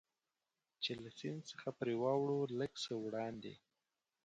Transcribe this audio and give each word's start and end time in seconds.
چې 0.83 0.91
له 1.03 1.09
سیند 1.19 1.41
څخه 1.51 1.69
پرې 1.79 1.93
واوړو، 2.01 2.39
لږ 2.59 2.71
څه 2.83 2.93
وړاندې. 3.03 3.53